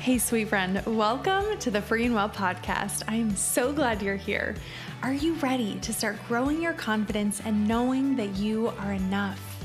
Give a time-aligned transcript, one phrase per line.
[0.00, 3.02] Hey, sweet friend, welcome to the Free and Well podcast.
[3.06, 4.54] I am so glad you're here.
[5.02, 9.62] Are you ready to start growing your confidence and knowing that you are enough?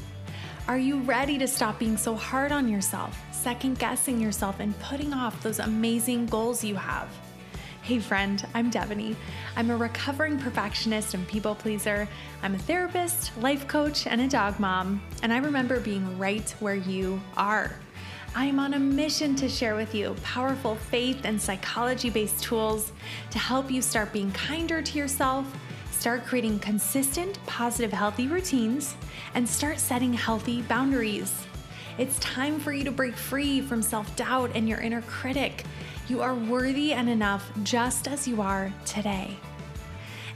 [0.68, 5.14] Are you ready to stop being so hard on yourself, second guessing yourself, and putting
[5.14, 7.08] off those amazing goals you have?
[7.82, 9.16] Hey, friend, I'm Devoney.
[9.56, 12.10] I'm a recovering perfectionist and people pleaser.
[12.44, 16.76] I'm a therapist, life coach, and a dog mom, and I remember being right where
[16.76, 17.74] you are.
[18.38, 22.92] I am on a mission to share with you powerful faith and psychology based tools
[23.32, 25.46] to help you start being kinder to yourself,
[25.90, 28.98] start creating consistent, positive, healthy routines,
[29.36, 31.34] and start setting healthy boundaries.
[31.98, 35.64] It's time for you to break free from self doubt and your inner critic
[36.10, 39.38] you are worthy and enough just as you are today.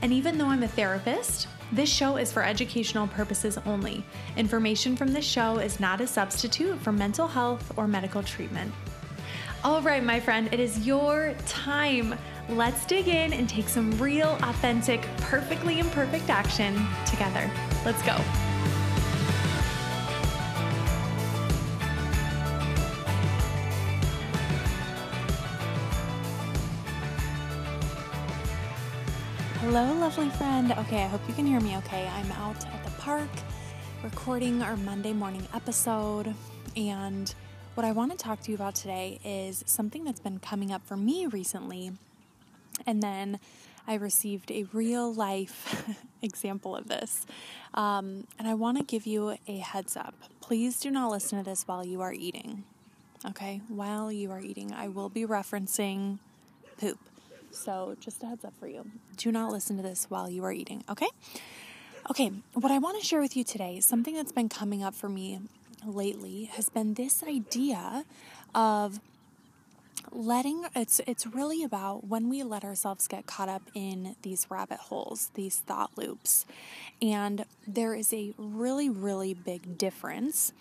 [0.01, 4.03] And even though I'm a therapist, this show is for educational purposes only.
[4.37, 8.73] Information from this show is not a substitute for mental health or medical treatment.
[9.63, 12.15] All right, my friend, it is your time.
[12.49, 16.73] Let's dig in and take some real, authentic, perfectly imperfect action
[17.05, 17.51] together.
[17.85, 18.17] Let's go.
[29.81, 30.73] Hello, lovely friend.
[30.73, 32.05] Okay, I hope you can hear me okay.
[32.09, 33.29] I'm out at the park
[34.03, 36.35] recording our Monday morning episode.
[36.75, 37.33] And
[37.75, 40.85] what I want to talk to you about today is something that's been coming up
[40.85, 41.93] for me recently.
[42.85, 43.39] And then
[43.87, 45.89] I received a real life
[46.21, 47.25] example of this.
[47.73, 50.15] Um, and I want to give you a heads up.
[50.41, 52.65] Please do not listen to this while you are eating.
[53.25, 56.19] Okay, while you are eating, I will be referencing
[56.77, 56.99] poop.
[57.51, 58.85] So, just a heads up for you.
[59.17, 61.07] Do not listen to this while you are eating, okay?
[62.09, 65.09] Okay, what I want to share with you today, something that's been coming up for
[65.09, 65.39] me
[65.85, 68.05] lately, has been this idea
[68.55, 68.99] of
[70.11, 74.79] letting it's it's really about when we let ourselves get caught up in these rabbit
[74.79, 76.45] holes these thought loops
[77.01, 80.51] and there is a really really big difference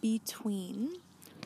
[0.00, 0.90] between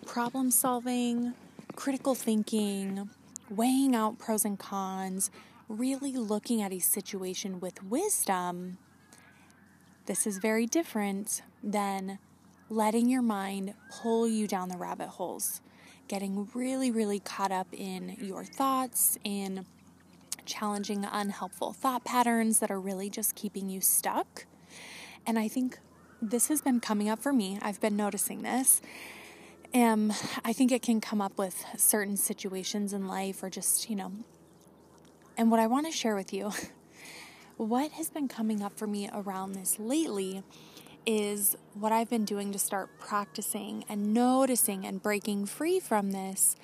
[0.07, 1.35] problem solving
[1.77, 3.11] critical thinking
[3.51, 5.31] weighing out pros and cons,
[5.69, 8.79] really looking at a situation with wisdom,
[10.07, 12.19] this is very different than
[12.69, 15.61] letting your mind pull you down the rabbit holes,
[16.09, 19.67] getting really, really caught up in your thoughts, in
[20.47, 24.47] challenging unhelpful thought patterns that are really just keeping you stuck.
[25.27, 25.79] And I think
[26.23, 27.59] this has been coming up for me.
[27.63, 28.81] I've been noticing this.
[29.73, 30.13] Um,
[30.45, 34.13] I think it can come up with certain situations in life or just, you know.
[35.37, 36.53] And what I want to share with you,
[37.57, 40.43] what has been coming up for me around this lately
[41.07, 46.57] is what I've been doing to start practicing and noticing and breaking free from this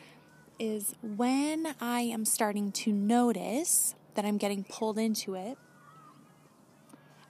[0.58, 5.58] is when I am starting to notice that I'm getting pulled into it,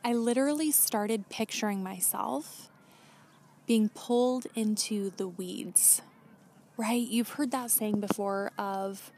[0.04, 2.70] I literally started picturing myself
[3.66, 6.02] being pulled into the weeds,
[6.76, 7.06] right?
[7.06, 9.10] You've heard that saying before of,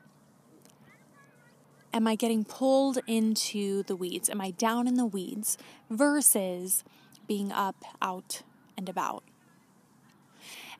[1.93, 4.31] am I getting pulled into the weeds?
[4.31, 5.59] Am I down in the weeds
[5.91, 6.85] versus
[7.27, 8.43] being up, out,
[8.77, 9.23] and about?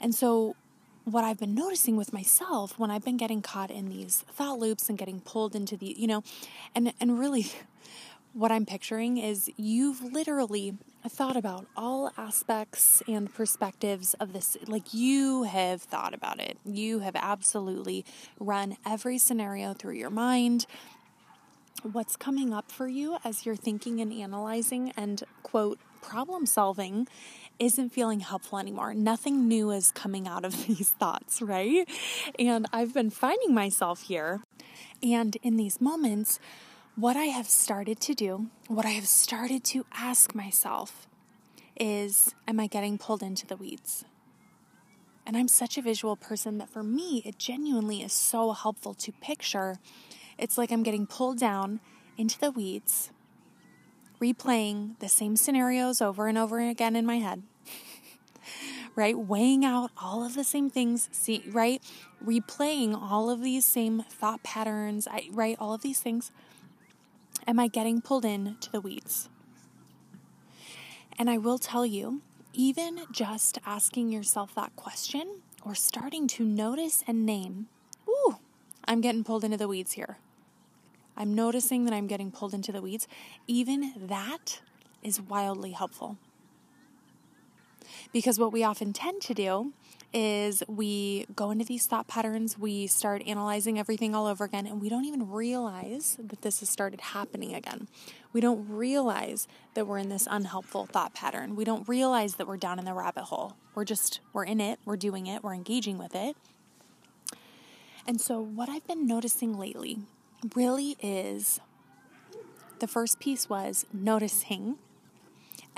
[0.01, 0.57] And so,
[1.05, 4.89] what I've been noticing with myself when I've been getting caught in these thought loops
[4.89, 6.23] and getting pulled into the, you know,
[6.75, 7.47] and and really
[8.33, 10.75] what I'm picturing is you've literally
[11.09, 14.57] thought about all aspects and perspectives of this.
[14.67, 16.59] Like you have thought about it.
[16.65, 18.05] You have absolutely
[18.39, 20.67] run every scenario through your mind.
[21.83, 27.09] What's coming up for you as you're thinking and analyzing and, quote, problem solving
[27.59, 28.95] isn't feeling helpful anymore.
[28.95, 31.89] Nothing new is coming out of these thoughts, right?
[32.39, 34.41] And I've been finding myself here.
[35.03, 36.41] And in these moments,
[36.99, 41.07] what I have started to do, what I have started to ask myself
[41.79, 44.05] is Am I getting pulled into the weeds?
[45.25, 49.13] And I'm such a visual person that for me, it genuinely is so helpful to
[49.13, 49.79] picture.
[50.39, 51.79] It's like I'm getting pulled down
[52.17, 53.11] into the weeds,
[54.21, 57.45] replaying the same scenarios over and over again in my head.
[58.97, 59.17] right?
[59.17, 61.81] Weighing out all of the same things, see, right?
[62.25, 65.57] Replaying all of these same thought patterns, right?
[65.61, 66.33] All of these things
[67.49, 69.31] Am I getting pulled in to the weeds?
[71.19, 72.21] And I will tell you,
[72.53, 77.69] even just asking yourself that question or starting to notice and name,
[78.07, 78.37] ooh,
[78.85, 80.19] I'm getting pulled into the weeds here.
[81.17, 83.09] I'm noticing that I'm getting pulled into the weeds.
[83.47, 84.61] Even that
[85.03, 86.19] is wildly helpful.
[88.13, 89.73] Because what we often tend to do
[90.13, 94.81] is we go into these thought patterns, we start analyzing everything all over again, and
[94.81, 97.89] we don't even realize that this has started happening again.
[98.33, 101.57] We don't realize that we're in this unhelpful thought pattern.
[101.57, 103.57] We don't realize that we're down in the rabbit hole.
[103.75, 106.37] We're just, we're in it, we're doing it, we're engaging with it.
[108.07, 109.99] And so, what I've been noticing lately
[110.55, 111.61] really is
[112.79, 114.77] the first piece was noticing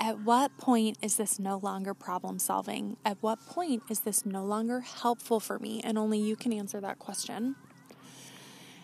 [0.01, 2.97] at what point is this no longer problem solving?
[3.05, 5.79] At what point is this no longer helpful for me?
[5.83, 7.55] And only you can answer that question.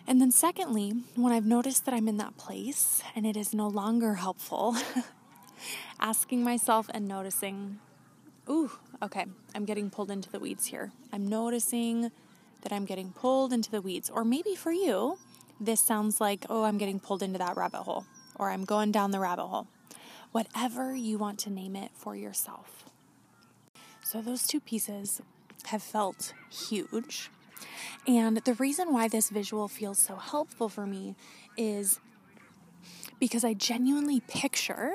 [0.06, 3.66] And then, secondly, when I've noticed that I'm in that place and it is no
[3.66, 4.76] longer helpful,
[6.00, 7.80] asking myself and noticing,
[8.48, 8.70] ooh,
[9.02, 9.26] okay,
[9.56, 10.92] I'm getting pulled into the weeds here.
[11.12, 12.12] I'm noticing
[12.62, 14.08] that I'm getting pulled into the weeds.
[14.08, 15.18] Or maybe for you,
[15.60, 18.06] this sounds like, oh, I'm getting pulled into that rabbit hole,
[18.36, 19.66] or I'm going down the rabbit hole
[20.32, 22.84] whatever you want to name it for yourself.
[24.02, 25.20] So, those two pieces
[25.66, 27.30] have felt huge.
[28.06, 31.14] And the reason why this visual feels so helpful for me
[31.56, 32.00] is
[33.18, 34.92] because I genuinely picture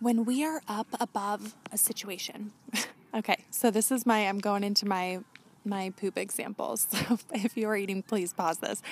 [0.00, 2.52] when we are up above a situation.
[3.14, 5.20] okay, so this is my, I'm going into my
[5.64, 6.86] my poop examples.
[6.92, 8.82] So if you are eating, please pause this.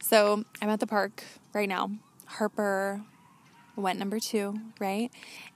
[0.00, 1.22] So I'm at the park
[1.52, 1.90] right now.
[2.26, 3.02] Harper
[3.82, 5.10] went number two, right?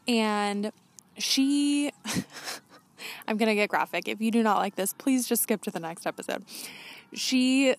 [0.06, 0.73] And
[1.19, 1.93] she,
[3.28, 4.08] I'm going to get graphic.
[4.08, 6.44] If you do not like this, please just skip to the next episode.
[7.12, 7.75] She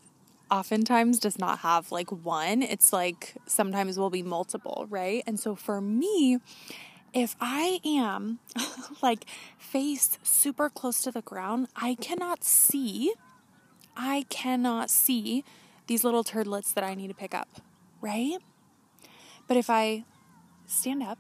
[0.50, 5.24] oftentimes does not have like one, it's like sometimes will be multiple, right?
[5.28, 6.40] And so for me,
[7.14, 8.40] if I am
[9.02, 9.26] like
[9.58, 13.14] face super close to the ground, I cannot see,
[13.96, 15.44] I cannot see
[15.88, 17.62] these little turdlets that I need to pick up,
[18.02, 18.38] right?
[19.48, 20.04] But if I
[20.68, 21.18] stand up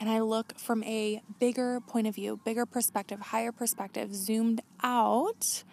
[0.00, 5.64] and I look from a bigger point of view, bigger perspective, higher perspective, zoomed out,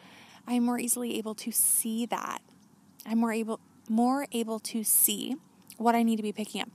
[0.47, 2.39] I'm more easily able to see that.
[3.05, 5.35] I'm more able more able to see
[5.77, 6.69] what I need to be picking up.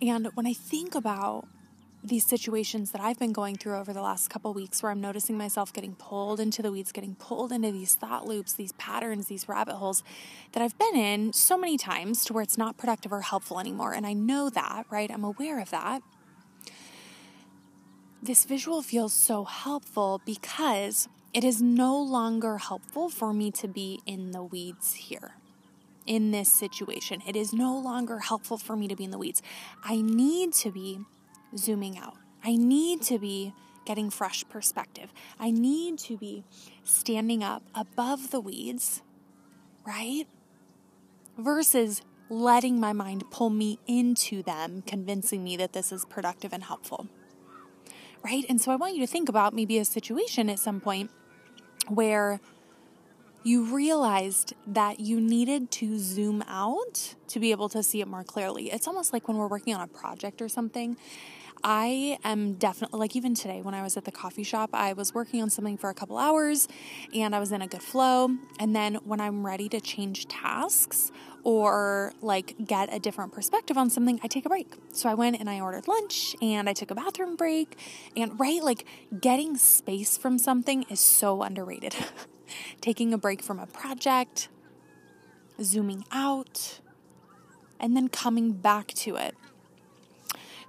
[0.00, 1.46] And when I think about
[2.02, 5.36] these situations that I've been going through over the last couple weeks where I'm noticing
[5.36, 9.48] myself getting pulled into the weeds, getting pulled into these thought loops, these patterns, these
[9.48, 10.04] rabbit holes
[10.52, 13.92] that I've been in so many times to where it's not productive or helpful anymore.
[13.92, 15.10] And I know that, right?
[15.10, 16.02] I'm aware of that.
[18.22, 24.00] This visual feels so helpful because it is no longer helpful for me to be
[24.06, 25.32] in the weeds here
[26.06, 27.22] in this situation.
[27.26, 29.42] It is no longer helpful for me to be in the weeds.
[29.84, 31.00] I need to be
[31.56, 32.16] zooming out.
[32.44, 33.52] I need to be
[33.84, 35.12] getting fresh perspective.
[35.40, 36.44] I need to be
[36.84, 39.02] standing up above the weeds,
[39.86, 40.26] right?
[41.38, 46.64] Versus letting my mind pull me into them, convincing me that this is productive and
[46.64, 47.06] helpful.
[48.22, 48.44] Right?
[48.48, 51.10] And so I want you to think about maybe a situation at some point
[51.86, 52.40] where
[53.42, 58.24] you realized that you needed to zoom out to be able to see it more
[58.24, 58.70] clearly.
[58.70, 60.96] It's almost like when we're working on a project or something
[61.64, 65.14] I am definitely, like even today when I was at the coffee shop, I was
[65.14, 66.68] working on something for a couple hours
[67.14, 68.30] and I was in a good flow.
[68.58, 71.10] And then when I'm ready to change tasks
[71.42, 74.72] or like get a different perspective on something, I take a break.
[74.92, 77.78] So I went and I ordered lunch and I took a bathroom break.
[78.16, 78.84] And right, like
[79.20, 81.94] getting space from something is so underrated.
[82.80, 84.48] Taking a break from a project,
[85.62, 86.80] zooming out,
[87.80, 89.34] and then coming back to it.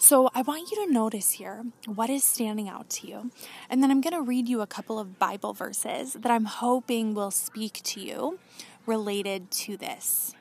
[0.01, 3.31] So I want you to notice here what is standing out to you.
[3.69, 7.13] And then I'm going to read you a couple of Bible verses that I'm hoping
[7.13, 8.39] will speak to you
[8.85, 10.33] related to this.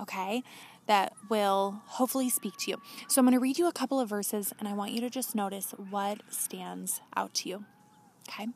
[0.00, 0.44] Okay?
[0.86, 2.80] That will hopefully speak to you.
[3.08, 5.10] So I'm going to read you a couple of verses and I want you to
[5.10, 7.64] just notice what stands out to you.
[8.28, 8.46] Okay?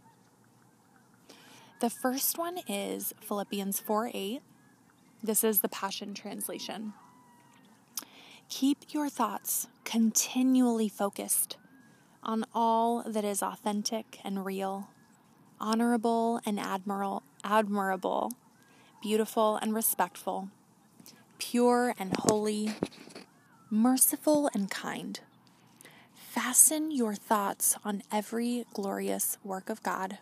[1.79, 4.41] The first one is Philippians 4 8.
[5.23, 6.95] This is the Passion Translation.
[8.49, 11.59] Keep your thoughts continually focused
[12.23, 14.89] on all that is authentic and real,
[15.61, 18.33] honorable and admiral, admirable,
[19.03, 20.49] beautiful and respectful,
[21.37, 22.71] pure and holy,
[23.69, 25.21] merciful and kind.
[26.15, 30.19] Fasten your thoughts on every glorious work of God,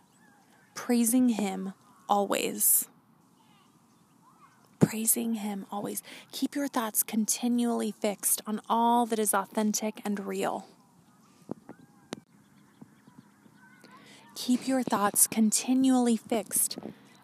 [0.75, 1.73] praising Him
[2.09, 2.89] always
[4.85, 6.03] praising Him always.
[6.31, 10.67] Keep your thoughts continually fixed on all that is authentic and real.
[14.35, 16.79] Keep your thoughts continually fixed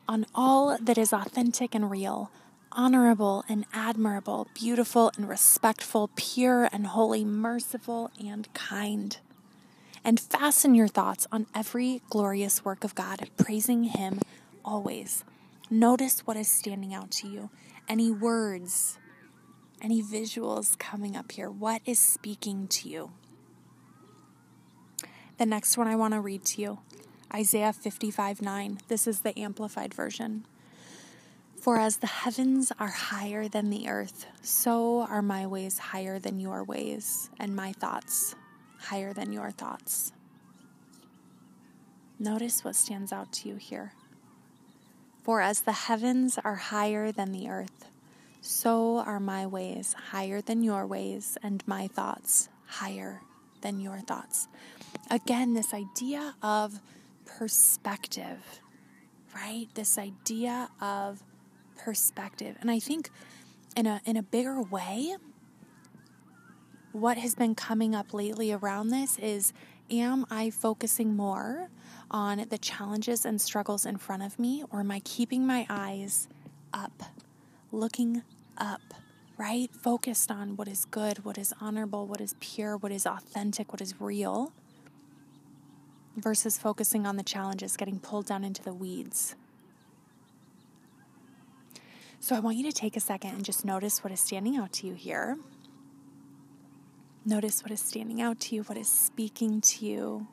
[0.08, 2.30] on all that is authentic and real,
[2.72, 9.18] honorable and admirable, beautiful and respectful, pure and holy, merciful and kind.
[10.04, 14.20] And fasten your thoughts on every glorious work of God, praising Him
[14.64, 15.24] always.
[15.70, 17.50] Notice what is standing out to you.
[17.88, 18.98] Any words,
[19.82, 21.50] any visuals coming up here.
[21.50, 23.12] What is speaking to you?
[25.38, 26.78] The next one I want to read to you
[27.32, 28.80] Isaiah 55 9.
[28.88, 30.46] This is the Amplified Version.
[31.56, 36.40] For as the heavens are higher than the earth, so are my ways higher than
[36.40, 38.34] your ways, and my thoughts
[38.80, 40.12] higher than your thoughts.
[42.18, 43.92] Notice what stands out to you here.
[45.22, 47.86] For as the heavens are higher than the earth,
[48.40, 53.22] so are my ways higher than your ways, and my thoughts higher
[53.60, 54.48] than your thoughts.
[55.10, 56.80] Again, this idea of
[57.26, 58.60] perspective,
[59.34, 59.66] right?
[59.74, 61.22] This idea of
[61.76, 62.56] perspective.
[62.60, 63.10] And I think
[63.76, 65.16] in a in a bigger way,
[66.92, 69.52] what has been coming up lately around this is
[69.90, 71.68] am I focusing more
[72.10, 76.28] on the challenges and struggles in front of me or am I keeping my eyes
[76.72, 77.02] up,
[77.70, 78.22] looking
[78.58, 78.80] up,
[79.38, 79.72] right?
[79.72, 83.80] Focused on what is good, what is honorable, what is pure, what is authentic, what
[83.80, 84.52] is real
[86.16, 89.36] versus focusing on the challenges, getting pulled down into the weeds.
[92.18, 94.72] So I want you to take a second and just notice what is standing out
[94.74, 95.38] to you here.
[97.30, 100.26] Notice what is standing out to you, what is speaking to you.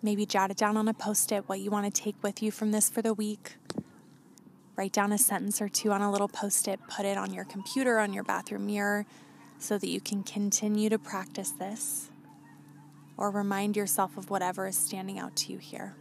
[0.00, 2.52] Maybe jot it down on a post it what you want to take with you
[2.52, 3.56] from this for the week.
[4.76, 7.44] Write down a sentence or two on a little post it, put it on your
[7.44, 9.04] computer, on your bathroom mirror,
[9.58, 12.08] so that you can continue to practice this
[13.16, 15.96] or remind yourself of whatever is standing out to you here.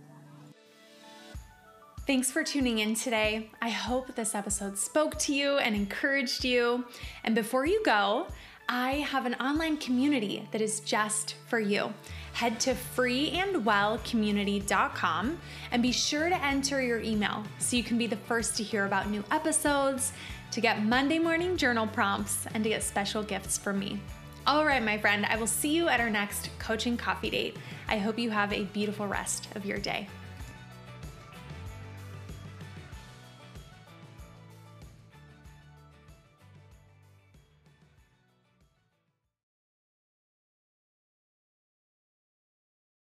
[2.05, 3.49] Thanks for tuning in today.
[3.59, 6.85] I hope this episode spoke to you and encouraged you.
[7.23, 8.27] And before you go,
[8.67, 11.93] I have an online community that is just for you.
[12.33, 15.37] Head to freeandwellcommunity.com
[15.71, 18.85] and be sure to enter your email so you can be the first to hear
[18.85, 20.13] about new episodes,
[20.51, 23.99] to get Monday morning journal prompts, and to get special gifts from me.
[24.47, 27.57] All right, my friend, I will see you at our next coaching coffee date.
[27.87, 30.07] I hope you have a beautiful rest of your day.